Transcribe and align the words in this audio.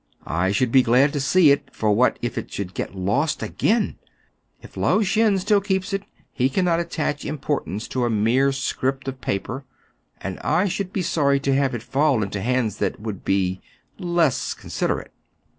I 0.25 0.51
should 0.51 0.71
be 0.71 0.81
glad 0.81 1.13
to 1.13 1.19
see 1.19 1.51
it; 1.51 1.69
for 1.71 1.91
what 1.91 2.17
if 2.23 2.35
it 2.35 2.51
should 2.51 2.73
get 2.73 2.95
lost 2.95 3.43
again 3.43 3.99
t 4.03 4.11
If 4.63 4.75
Lao 4.75 5.03
Shen 5.03 5.37
still 5.37 5.61
keeps 5.61 5.93
it, 5.93 6.01
he 6.33 6.49
cannot 6.49 6.79
attach 6.79 7.23
importance 7.23 7.87
to 7.89 8.05
a 8.05 8.09
mere 8.09 8.51
scrip 8.51 9.07
of 9.07 9.21
paper; 9.21 9.63
and 10.19 10.39
I 10.39 10.67
should 10.67 10.91
be 10.91 11.03
sorry 11.03 11.39
to 11.41 11.53
have 11.53 11.75
it 11.75 11.83
fall 11.83 12.23
into 12.23 12.41
hands 12.41 12.77
that 12.77 12.99
would 12.99 13.23
be— 13.23 13.61
less 13.99 14.55
considerate. 14.55 15.13